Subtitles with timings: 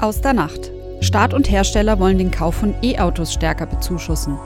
[0.00, 0.70] Aus der Nacht.
[1.00, 4.38] Staat und Hersteller wollen den Kauf von E-Autos stärker bezuschussen.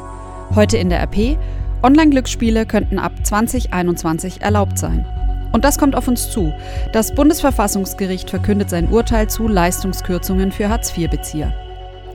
[0.55, 1.39] Heute in der RP,
[1.83, 5.07] Online-Glücksspiele könnten ab 2021 erlaubt sein.
[5.53, 6.53] Und das kommt auf uns zu.
[6.93, 11.53] Das Bundesverfassungsgericht verkündet sein Urteil zu Leistungskürzungen für Hartz-IV-Bezieher.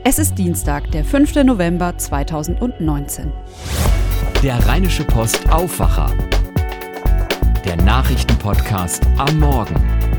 [0.04, 1.36] Es ist Dienstag, der 5.
[1.44, 3.32] November 2019.
[4.42, 6.10] Der Rheinische Post Aufwacher.
[7.64, 10.09] Der Nachrichtenpodcast am Morgen.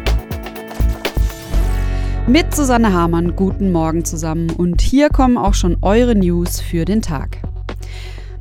[2.27, 4.51] Mit Susanne Hamann, guten Morgen zusammen.
[4.51, 7.40] Und hier kommen auch schon eure News für den Tag.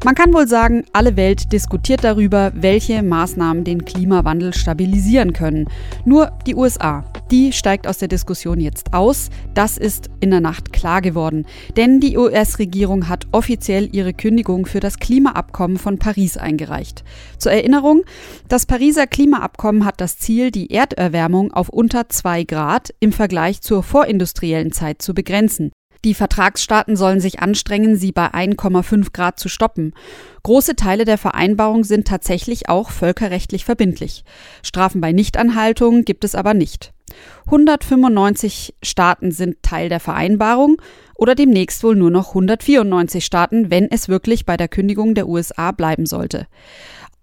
[0.02, 5.66] Man kann wohl sagen, alle Welt diskutiert darüber, welche Maßnahmen den Klimawandel stabilisieren können.
[6.06, 9.28] Nur die USA, die steigt aus der Diskussion jetzt aus.
[9.52, 11.44] Das ist in der Nacht klar geworden.
[11.76, 17.04] Denn die US-Regierung hat offiziell ihre Kündigung für das Klimaabkommen von Paris eingereicht.
[17.36, 18.02] Zur Erinnerung,
[18.48, 23.82] das Pariser Klimaabkommen hat das Ziel, die Erderwärmung auf unter 2 Grad im Vergleich zur
[23.82, 25.72] vorindustriellen Zeit zu begrenzen.
[26.04, 29.92] Die Vertragsstaaten sollen sich anstrengen, sie bei 1,5 Grad zu stoppen.
[30.42, 34.24] Große Teile der Vereinbarung sind tatsächlich auch völkerrechtlich verbindlich.
[34.62, 36.94] Strafen bei Nichtanhaltung gibt es aber nicht.
[37.46, 40.80] 195 Staaten sind Teil der Vereinbarung
[41.14, 45.72] oder demnächst wohl nur noch 194 Staaten, wenn es wirklich bei der Kündigung der USA
[45.72, 46.46] bleiben sollte.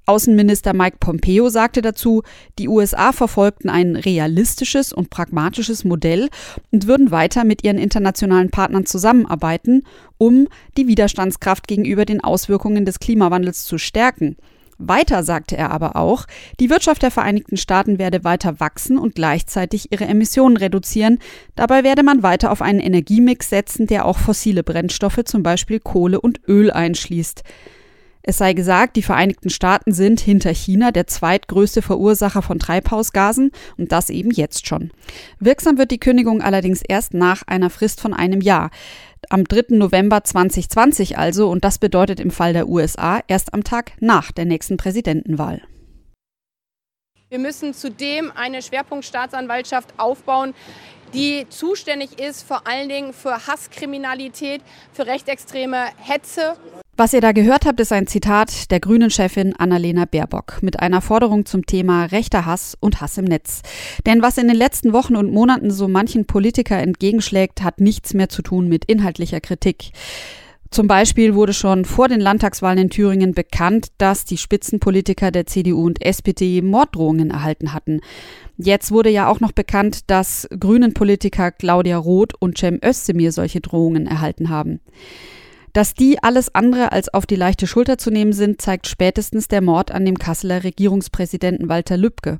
[0.09, 2.23] Außenminister Mike Pompeo sagte dazu,
[2.59, 6.29] die USA verfolgten ein realistisches und pragmatisches Modell
[6.71, 9.83] und würden weiter mit ihren internationalen Partnern zusammenarbeiten,
[10.17, 14.37] um die Widerstandskraft gegenüber den Auswirkungen des Klimawandels zu stärken.
[14.77, 16.25] Weiter sagte er aber auch,
[16.61, 21.19] die Wirtschaft der Vereinigten Staaten werde weiter wachsen und gleichzeitig ihre Emissionen reduzieren.
[21.55, 26.21] Dabei werde man weiter auf einen Energiemix setzen, der auch fossile Brennstoffe, zum Beispiel Kohle
[26.21, 27.43] und Öl, einschließt.
[28.29, 33.93] Es sei gesagt, die Vereinigten Staaten sind hinter China der zweitgrößte Verursacher von Treibhausgasen und
[33.93, 34.91] das eben jetzt schon.
[35.39, 38.69] Wirksam wird die Kündigung allerdings erst nach einer Frist von einem Jahr.
[39.29, 39.77] Am 3.
[39.77, 44.43] November 2020 also und das bedeutet im Fall der USA erst am Tag nach der
[44.43, 45.61] nächsten Präsidentenwahl.
[47.29, 50.53] Wir müssen zudem eine Schwerpunktstaatsanwaltschaft aufbauen,
[51.13, 54.61] die zuständig ist vor allen Dingen für Hasskriminalität,
[54.91, 56.57] für rechtsextreme Hetze
[56.97, 61.45] was ihr da gehört habt, ist ein Zitat der Grünen-Chefin Annalena Baerbock mit einer Forderung
[61.45, 63.61] zum Thema rechter Hass und Hass im Netz.
[64.07, 68.29] Denn was in den letzten Wochen und Monaten so manchen Politiker entgegenschlägt, hat nichts mehr
[68.29, 69.91] zu tun mit inhaltlicher Kritik.
[70.71, 75.85] Zum Beispiel wurde schon vor den Landtagswahlen in Thüringen bekannt, dass die Spitzenpolitiker der CDU
[75.85, 78.01] und SPD Morddrohungen erhalten hatten.
[78.57, 84.07] Jetzt wurde ja auch noch bekannt, dass Grünen-Politiker Claudia Roth und Cem Özdemir solche Drohungen
[84.07, 84.81] erhalten haben.
[85.77, 89.61] Dass die alles andere als auf die leichte Schulter zu nehmen sind, zeigt spätestens der
[89.61, 92.39] Mord an dem Kasseler Regierungspräsidenten Walter Lübcke.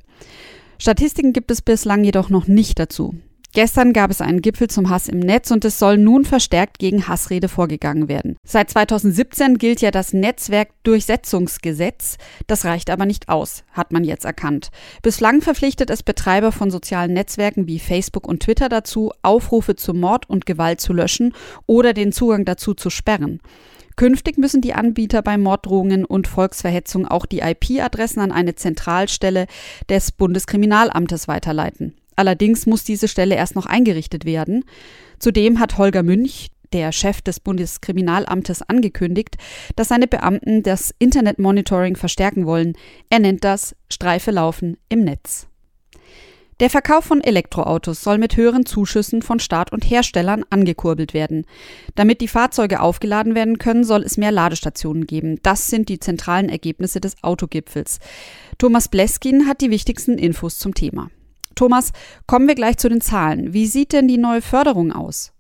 [0.80, 3.14] Statistiken gibt es bislang jedoch noch nicht dazu.
[3.54, 7.08] Gestern gab es einen Gipfel zum Hass im Netz und es soll nun verstärkt gegen
[7.08, 8.38] Hassrede vorgegangen werden.
[8.46, 12.18] Seit 2017 gilt ja das Netzwerkdurchsetzungsgesetz.
[12.46, 14.70] Das reicht aber nicht aus, hat man jetzt erkannt.
[15.02, 20.30] Bislang verpflichtet es Betreiber von sozialen Netzwerken wie Facebook und Twitter dazu, Aufrufe zu Mord
[20.30, 21.34] und Gewalt zu löschen
[21.66, 23.40] oder den Zugang dazu zu sperren.
[23.96, 29.48] Künftig müssen die Anbieter bei Morddrohungen und Volksverhetzung auch die IP-Adressen an eine Zentralstelle
[29.90, 31.96] des Bundeskriminalamtes weiterleiten.
[32.18, 34.66] Allerdings muss diese Stelle erst noch eingerichtet werden.
[35.20, 39.38] Zudem hat Holger Münch, der Chef des Bundeskriminalamtes, angekündigt,
[39.76, 42.74] dass seine Beamten das Internetmonitoring verstärken wollen.
[43.10, 45.48] Er nennt das Streife laufen im Netz.
[46.60, 51.46] Der Verkauf von Elektroautos soll mit höheren Zuschüssen von Staat und Herstellern angekurbelt werden.
[51.94, 55.40] Damit die Fahrzeuge aufgeladen werden können, soll es mehr Ladestationen geben.
[55.44, 58.00] Das sind die zentralen Ergebnisse des Autogipfels.
[58.58, 61.12] Thomas Bleskin hat die wichtigsten Infos zum Thema.
[61.58, 61.92] Thomas,
[62.26, 63.54] kommen wir gleich zu den Zahlen.
[63.54, 65.34] Wie sieht denn die neue Förderung aus?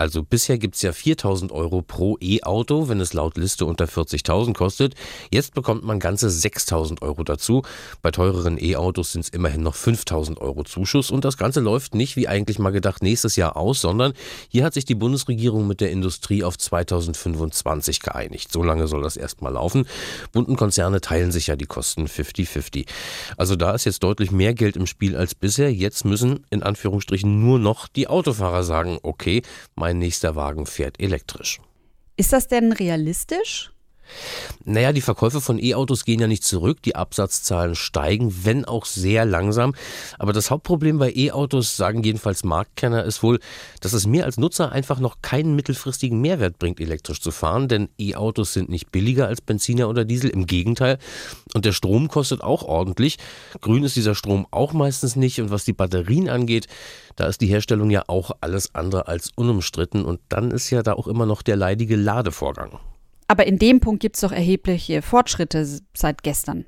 [0.00, 4.54] Also bisher gibt es ja 4000 Euro pro E-Auto, wenn es laut Liste unter 40.000
[4.54, 4.94] kostet.
[5.30, 7.64] Jetzt bekommt man ganze 6000 Euro dazu.
[8.00, 11.10] Bei teureren E-Autos sind es immerhin noch 5000 Euro Zuschuss.
[11.10, 14.14] Und das Ganze läuft nicht, wie eigentlich mal gedacht, nächstes Jahr aus, sondern
[14.48, 18.50] hier hat sich die Bundesregierung mit der Industrie auf 2025 geeinigt.
[18.50, 19.86] So lange soll das erstmal laufen.
[20.32, 22.86] Bunten Konzerne teilen sich ja die Kosten 50-50.
[23.36, 25.70] Also da ist jetzt deutlich mehr Geld im Spiel als bisher.
[25.70, 29.42] Jetzt müssen in Anführungsstrichen nur noch die Autofahrer sagen, okay,
[29.74, 31.60] mein nächster Wagen fährt elektrisch.
[32.16, 33.72] Ist das denn realistisch?
[34.64, 39.24] Naja, die Verkäufe von E-Autos gehen ja nicht zurück, die Absatzzahlen steigen, wenn auch sehr
[39.24, 39.74] langsam.
[40.18, 43.40] Aber das Hauptproblem bei E-Autos, sagen jedenfalls Marktkenner, ist wohl,
[43.80, 47.88] dass es mir als Nutzer einfach noch keinen mittelfristigen Mehrwert bringt, elektrisch zu fahren, denn
[47.98, 50.98] E-Autos sind nicht billiger als Benziner oder Diesel, im Gegenteil.
[51.54, 53.18] Und der Strom kostet auch ordentlich.
[53.60, 56.66] Grün ist dieser Strom auch meistens nicht und was die Batterien angeht,
[57.16, 60.94] da ist die Herstellung ja auch alles andere als unumstritten und dann ist ja da
[60.94, 62.78] auch immer noch der leidige Ladevorgang.
[63.30, 66.64] Aber in dem Punkt gibt es doch erhebliche Fortschritte seit gestern.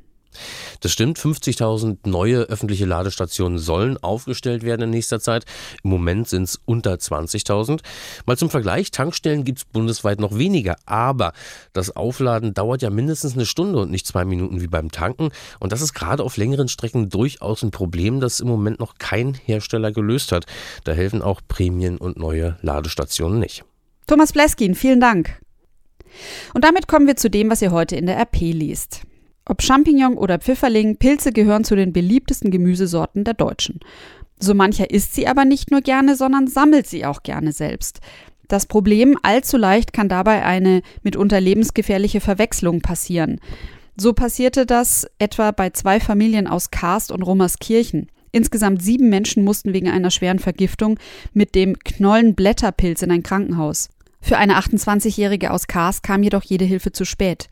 [0.78, 5.44] Das stimmt, 50.000 neue öffentliche Ladestationen sollen aufgestellt werden in nächster Zeit.
[5.82, 7.80] Im Moment sind es unter 20.000.
[8.26, 11.32] Mal zum Vergleich, Tankstellen gibt es bundesweit noch weniger, aber
[11.72, 15.30] das Aufladen dauert ja mindestens eine Stunde und nicht zwei Minuten wie beim Tanken.
[15.58, 19.34] Und das ist gerade auf längeren Strecken durchaus ein Problem, das im Moment noch kein
[19.34, 20.46] Hersteller gelöst hat.
[20.84, 23.64] Da helfen auch Prämien und neue Ladestationen nicht.
[24.06, 25.42] Thomas Bleskin, vielen Dank.
[26.54, 29.02] Und damit kommen wir zu dem, was ihr heute in der RP liest.
[29.44, 33.80] Ob Champignon oder Pfifferling, Pilze gehören zu den beliebtesten Gemüsesorten der Deutschen.
[34.38, 38.00] So mancher isst sie aber nicht nur gerne, sondern sammelt sie auch gerne selbst.
[38.48, 43.40] Das Problem, allzu leicht kann dabei eine mitunter lebensgefährliche Verwechslung passieren.
[43.96, 48.08] So passierte das etwa bei zwei Familien aus Karst und Rummerskirchen.
[48.30, 50.98] Insgesamt sieben Menschen mussten wegen einer schweren Vergiftung
[51.32, 53.90] mit dem Knollenblätterpilz in ein Krankenhaus.
[54.24, 57.48] Für eine 28-Jährige aus Kars kam jedoch jede Hilfe zu spät.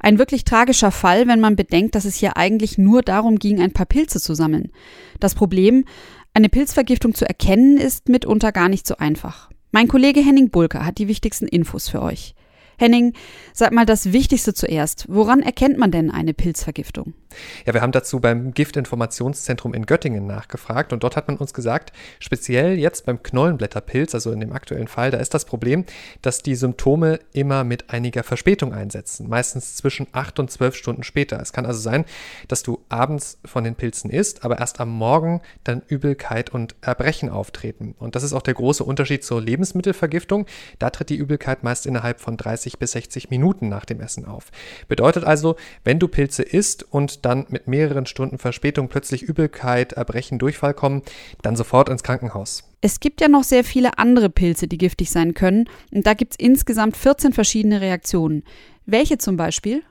[0.00, 3.74] Ein wirklich tragischer Fall, wenn man bedenkt, dass es hier eigentlich nur darum ging, ein
[3.74, 4.72] paar Pilze zu sammeln.
[5.20, 5.84] Das Problem,
[6.32, 9.50] eine Pilzvergiftung zu erkennen, ist mitunter gar nicht so einfach.
[9.70, 12.34] Mein Kollege Henning Bulker hat die wichtigsten Infos für euch.
[12.78, 13.12] Henning,
[13.52, 15.06] sag mal das Wichtigste zuerst.
[15.08, 17.12] Woran erkennt man denn eine Pilzvergiftung?
[17.66, 21.92] Ja, wir haben dazu beim Giftinformationszentrum in Göttingen nachgefragt und dort hat man uns gesagt,
[22.18, 25.84] speziell jetzt beim Knollenblätterpilz, also in dem aktuellen Fall, da ist das Problem,
[26.22, 31.40] dass die Symptome immer mit einiger Verspätung einsetzen, meistens zwischen acht und zwölf Stunden später.
[31.40, 32.04] Es kann also sein,
[32.48, 37.28] dass du abends von den Pilzen isst, aber erst am Morgen dann Übelkeit und Erbrechen
[37.28, 37.94] auftreten.
[37.98, 40.46] Und das ist auch der große Unterschied zur Lebensmittelvergiftung.
[40.78, 44.50] Da tritt die Übelkeit meist innerhalb von 30 bis 60 Minuten nach dem Essen auf.
[44.88, 50.38] Bedeutet also, wenn du Pilze isst und dann mit mehreren Stunden Verspätung plötzlich Übelkeit, Erbrechen,
[50.38, 51.02] Durchfall kommen,
[51.42, 52.64] dann sofort ins Krankenhaus.
[52.80, 55.68] Es gibt ja noch sehr viele andere Pilze, die giftig sein können.
[55.92, 58.42] Und da gibt es insgesamt 14 verschiedene Reaktionen.
[58.86, 59.82] Welche zum Beispiel?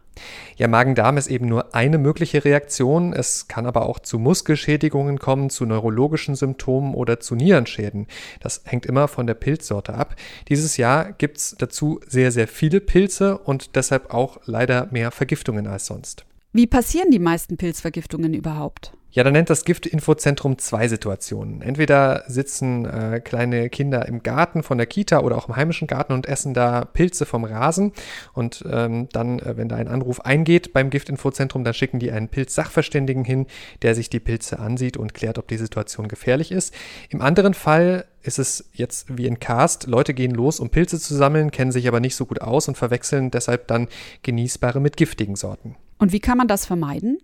[0.58, 3.14] Ja, Magen-Darm ist eben nur eine mögliche Reaktion.
[3.14, 8.08] Es kann aber auch zu Muskelschädigungen kommen, zu neurologischen Symptomen oder zu Nierenschäden.
[8.40, 10.16] Das hängt immer von der Pilzsorte ab.
[10.50, 15.68] Dieses Jahr gibt es dazu sehr, sehr viele Pilze und deshalb auch leider mehr Vergiftungen
[15.68, 16.26] als sonst.
[16.56, 18.94] Wie passieren die meisten Pilzvergiftungen überhaupt?
[19.10, 21.64] Ja, da nennt das Giftinfozentrum zwei Situationen.
[21.64, 26.14] Entweder sitzen äh, kleine Kinder im Garten von der Kita oder auch im heimischen Garten
[26.14, 27.92] und essen da Pilze vom Rasen.
[28.34, 32.30] Und ähm, dann, äh, wenn da ein Anruf eingeht beim Giftinfozentrum, dann schicken die einen
[32.30, 33.48] Pilzsachverständigen hin,
[33.82, 36.72] der sich die Pilze ansieht und klärt, ob die Situation gefährlich ist.
[37.10, 41.16] Im anderen Fall ist es jetzt wie in Cast, Leute gehen los, um Pilze zu
[41.16, 43.88] sammeln, kennen sich aber nicht so gut aus und verwechseln deshalb dann
[44.22, 45.76] genießbare mit giftigen Sorten.
[46.04, 47.18] Und wie kann man das vermeiden?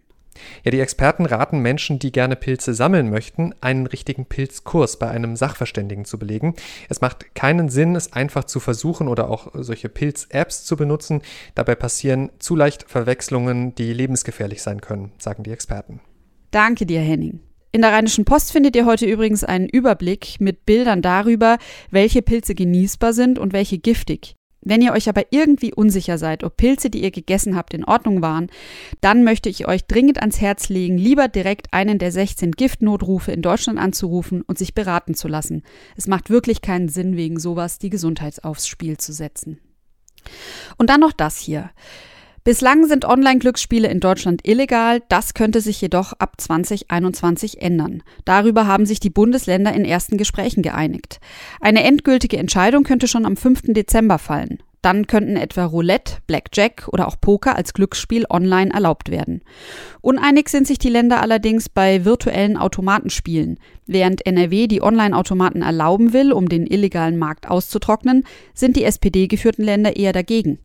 [0.63, 5.35] Ja, die Experten raten Menschen, die gerne Pilze sammeln möchten, einen richtigen Pilzkurs bei einem
[5.35, 6.55] Sachverständigen zu belegen.
[6.87, 11.23] Es macht keinen Sinn, es einfach zu versuchen oder auch solche Pilz-Apps zu benutzen.
[11.55, 15.99] Dabei passieren zu leicht Verwechslungen, die lebensgefährlich sein können, sagen die Experten.
[16.51, 17.41] Danke dir, Henning.
[17.73, 21.57] In der Rheinischen Post findet ihr heute übrigens einen Überblick mit Bildern darüber,
[21.91, 24.35] welche Pilze genießbar sind und welche giftig.
[24.61, 28.21] Wenn ihr euch aber irgendwie unsicher seid, ob Pilze, die ihr gegessen habt, in Ordnung
[28.21, 28.47] waren,
[28.99, 33.41] dann möchte ich euch dringend ans Herz legen, lieber direkt einen der 16 Giftnotrufe in
[33.41, 35.63] Deutschland anzurufen und sich beraten zu lassen.
[35.95, 39.59] Es macht wirklich keinen Sinn, wegen sowas die Gesundheit aufs Spiel zu setzen.
[40.77, 41.71] Und dann noch das hier.
[42.43, 48.01] Bislang sind Online-Glücksspiele in Deutschland illegal, das könnte sich jedoch ab 2021 ändern.
[48.23, 51.19] Darüber haben sich die Bundesländer in ersten Gesprächen geeinigt.
[51.59, 53.73] Eine endgültige Entscheidung könnte schon am 5.
[53.73, 54.59] Dezember fallen.
[54.81, 59.41] Dann könnten etwa Roulette, Blackjack oder auch Poker als Glücksspiel online erlaubt werden.
[59.99, 63.59] Uneinig sind sich die Länder allerdings bei virtuellen Automatenspielen.
[63.87, 69.97] Während NRW die Online-Automaten erlauben will, um den illegalen Markt auszutrocknen, sind die SPD-geführten Länder
[69.97, 70.59] eher dagegen.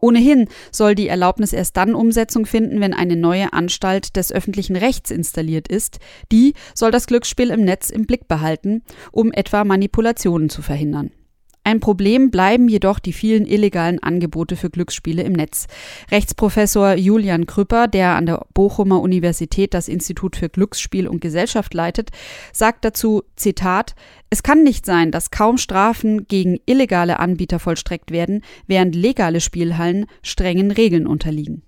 [0.00, 5.10] Ohnehin soll die Erlaubnis erst dann Umsetzung finden, wenn eine neue Anstalt des öffentlichen Rechts
[5.10, 5.98] installiert ist.
[6.32, 8.82] Die soll das Glücksspiel im Netz im Blick behalten,
[9.12, 11.10] um etwa Manipulationen zu verhindern.
[11.66, 15.66] Ein Problem bleiben jedoch die vielen illegalen Angebote für Glücksspiele im Netz.
[16.10, 22.10] Rechtsprofessor Julian Krüpper, der an der Bochumer Universität das Institut für Glücksspiel und Gesellschaft leitet,
[22.52, 23.94] sagt dazu, Zitat,
[24.28, 30.04] es kann nicht sein, dass kaum Strafen gegen illegale Anbieter vollstreckt werden, während legale Spielhallen
[30.22, 31.62] strengen Regeln unterliegen.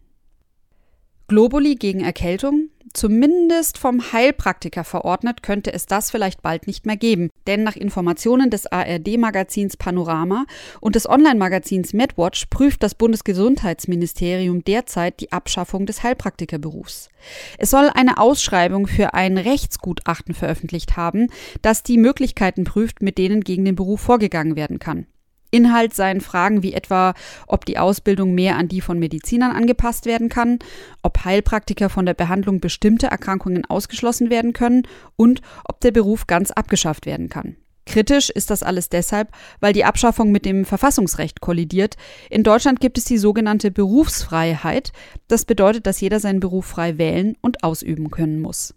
[1.28, 2.68] Globuli gegen Erkältung?
[2.92, 8.48] Zumindest vom Heilpraktiker verordnet könnte es das vielleicht bald nicht mehr geben, denn nach Informationen
[8.48, 10.46] des ARD-Magazins Panorama
[10.80, 17.10] und des Online-Magazins MedWatch prüft das Bundesgesundheitsministerium derzeit die Abschaffung des Heilpraktikerberufs.
[17.58, 21.26] Es soll eine Ausschreibung für ein Rechtsgutachten veröffentlicht haben,
[21.60, 25.06] das die Möglichkeiten prüft, mit denen gegen den Beruf vorgegangen werden kann.
[25.50, 27.14] Inhalt seien Fragen wie etwa,
[27.46, 30.58] ob die Ausbildung mehr an die von Medizinern angepasst werden kann,
[31.02, 34.82] ob Heilpraktiker von der Behandlung bestimmter Erkrankungen ausgeschlossen werden können
[35.16, 37.56] und ob der Beruf ganz abgeschafft werden kann.
[37.86, 41.96] Kritisch ist das alles deshalb, weil die Abschaffung mit dem Verfassungsrecht kollidiert.
[42.30, 44.92] In Deutschland gibt es die sogenannte Berufsfreiheit.
[45.28, 48.74] Das bedeutet, dass jeder seinen Beruf frei wählen und ausüben können muss.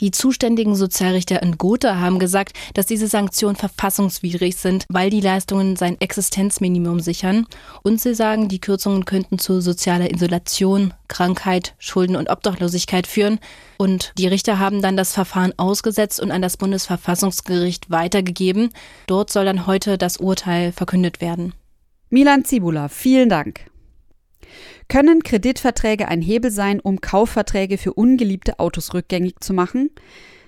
[0.00, 5.76] Die zuständigen Sozialrichter in Gotha haben gesagt, dass diese Sanktionen verfassungswidrig sind, weil die Leistungen
[5.76, 7.46] sein Existenzminimum sichern.
[7.82, 13.40] Und sie sagen, die Kürzungen könnten zu sozialer Isolation, Krankheit, Schulden und Obdachlosigkeit führen.
[13.76, 18.70] Und die Richter haben dann das Verfahren ausgesetzt und an das Bundesverfassungsgericht weitergegeben.
[19.06, 21.54] Dort soll dann heute das Urteil verkündet werden.
[22.10, 23.67] Milan Zibula, vielen Dank.
[24.88, 29.90] Können Kreditverträge ein Hebel sein, um Kaufverträge für ungeliebte Autos rückgängig zu machen?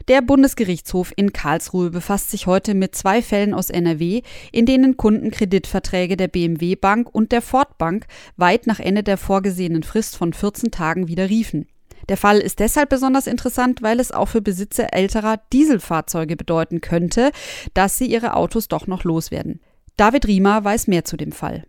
[0.09, 5.31] Der Bundesgerichtshof in Karlsruhe befasst sich heute mit zwei Fällen aus NRW, in denen Kunden
[5.31, 8.07] Kreditverträge der BMW Bank und der Ford Bank
[8.39, 11.67] weit nach Ende der vorgesehenen Frist von 14 Tagen widerriefen.
[12.09, 17.31] Der Fall ist deshalb besonders interessant, weil es auch für Besitzer älterer Dieselfahrzeuge bedeuten könnte,
[17.75, 19.61] dass sie ihre Autos doch noch loswerden.
[19.99, 21.65] David Riemer weiß mehr zu dem Fall.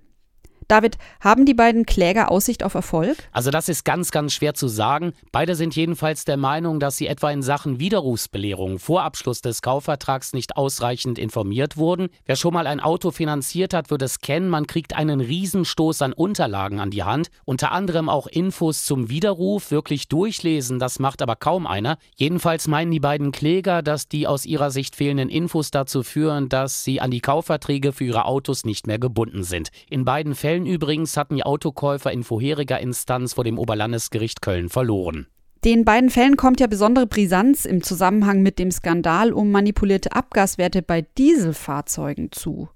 [0.71, 3.17] David, haben die beiden Kläger Aussicht auf Erfolg?
[3.33, 5.11] Also das ist ganz, ganz schwer zu sagen.
[5.33, 10.31] Beide sind jedenfalls der Meinung, dass sie etwa in Sachen Widerrufsbelehrung vor Abschluss des Kaufvertrags
[10.31, 12.07] nicht ausreichend informiert wurden.
[12.25, 14.47] Wer schon mal ein Auto finanziert hat, wird es kennen.
[14.47, 17.31] Man kriegt einen Riesenstoß an Unterlagen an die Hand.
[17.43, 19.71] Unter anderem auch Infos zum Widerruf.
[19.71, 21.97] Wirklich durchlesen, das macht aber kaum einer.
[22.15, 26.85] Jedenfalls meinen die beiden Kläger, dass die aus ihrer Sicht fehlenden Infos dazu führen, dass
[26.85, 29.67] sie an die Kaufverträge für ihre Autos nicht mehr gebunden sind.
[29.89, 34.69] In beiden Fällen Fällen übrigens hatten die Autokäufer in vorheriger Instanz vor dem Oberlandesgericht Köln
[34.69, 35.27] verloren.
[35.63, 40.81] Den beiden Fällen kommt ja besondere Brisanz im Zusammenhang mit dem Skandal um manipulierte Abgaswerte
[40.81, 42.69] bei Dieselfahrzeugen zu.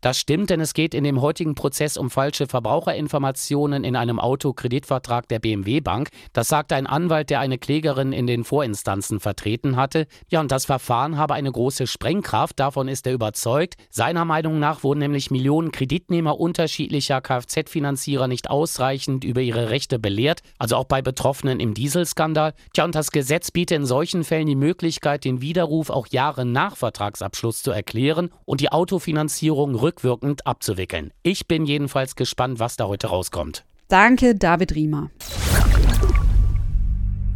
[0.00, 5.28] Das stimmt, denn es geht in dem heutigen Prozess um falsche Verbraucherinformationen in einem Autokreditvertrag
[5.28, 6.08] der BMW Bank.
[6.32, 10.06] Das sagte ein Anwalt, der eine Klägerin in den Vorinstanzen vertreten hatte.
[10.28, 13.74] Ja, und das Verfahren habe eine große Sprengkraft, davon ist er überzeugt.
[13.90, 20.40] Seiner Meinung nach wurden nämlich Millionen Kreditnehmer unterschiedlicher Kfz-Finanzierer nicht ausreichend über ihre Rechte belehrt,
[20.58, 22.54] also auch bei Betroffenen im Dieselskandal.
[22.72, 26.76] Tja, und das Gesetz bietet in solchen Fällen die Möglichkeit, den Widerruf auch Jahre nach
[26.76, 31.12] Vertragsabschluss zu erklären und die Autofinanzierung rückwirkend abzuwickeln.
[31.22, 33.64] Ich bin jedenfalls gespannt, was da heute rauskommt.
[33.88, 35.10] Danke, David Riemer.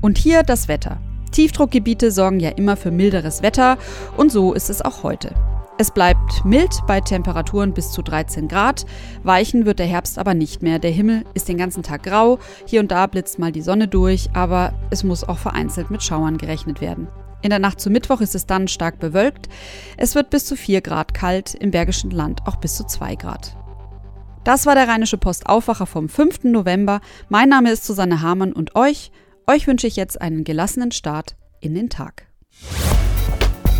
[0.00, 1.00] Und hier das Wetter.
[1.32, 3.78] Tiefdruckgebiete sorgen ja immer für milderes Wetter
[4.16, 5.34] und so ist es auch heute.
[5.78, 8.86] Es bleibt mild bei Temperaturen bis zu 13 Grad.
[9.24, 10.78] Weichen wird der Herbst aber nicht mehr.
[10.78, 12.38] Der Himmel ist den ganzen Tag grau.
[12.64, 16.38] Hier und da blitzt mal die Sonne durch, aber es muss auch vereinzelt mit Schauern
[16.38, 17.08] gerechnet werden.
[17.42, 19.50] In der Nacht zu Mittwoch ist es dann stark bewölkt.
[19.98, 23.54] Es wird bis zu 4 Grad kalt, im Bergischen Land auch bis zu 2 Grad.
[24.44, 26.44] Das war der Rheinische Post Aufwacher vom 5.
[26.44, 27.02] November.
[27.28, 29.12] Mein Name ist Susanne Hamann und euch,
[29.46, 32.25] euch wünsche ich jetzt einen gelassenen Start in den Tag.